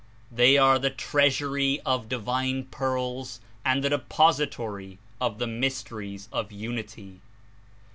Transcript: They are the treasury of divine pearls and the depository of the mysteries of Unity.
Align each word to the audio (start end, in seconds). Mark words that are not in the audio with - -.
They 0.31 0.57
are 0.57 0.79
the 0.79 0.89
treasury 0.89 1.79
of 1.85 2.09
divine 2.09 2.63
pearls 2.71 3.39
and 3.63 3.83
the 3.83 3.89
depository 3.91 4.97
of 5.21 5.37
the 5.37 5.45
mysteries 5.45 6.27
of 6.33 6.51
Unity. 6.51 7.21